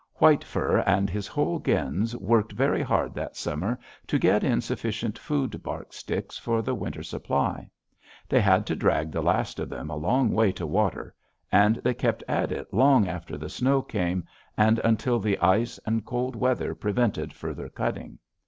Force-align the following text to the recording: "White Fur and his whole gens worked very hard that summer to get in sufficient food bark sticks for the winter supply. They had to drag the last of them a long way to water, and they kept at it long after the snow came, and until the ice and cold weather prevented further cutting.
"White 0.15 0.43
Fur 0.43 0.79
and 0.87 1.11
his 1.11 1.27
whole 1.27 1.59
gens 1.59 2.17
worked 2.17 2.53
very 2.53 2.81
hard 2.81 3.13
that 3.13 3.37
summer 3.37 3.77
to 4.07 4.17
get 4.17 4.43
in 4.43 4.59
sufficient 4.59 5.15
food 5.19 5.61
bark 5.61 5.93
sticks 5.93 6.39
for 6.39 6.63
the 6.63 6.73
winter 6.73 7.03
supply. 7.03 7.69
They 8.27 8.41
had 8.41 8.65
to 8.65 8.75
drag 8.75 9.11
the 9.11 9.21
last 9.21 9.59
of 9.59 9.69
them 9.69 9.91
a 9.91 9.95
long 9.95 10.31
way 10.31 10.53
to 10.53 10.65
water, 10.65 11.13
and 11.51 11.75
they 11.83 11.93
kept 11.93 12.23
at 12.27 12.51
it 12.51 12.73
long 12.73 13.07
after 13.07 13.37
the 13.37 13.47
snow 13.47 13.83
came, 13.83 14.25
and 14.57 14.79
until 14.79 15.19
the 15.19 15.37
ice 15.37 15.77
and 15.85 16.03
cold 16.03 16.35
weather 16.35 16.73
prevented 16.73 17.31
further 17.31 17.69
cutting. 17.69 18.17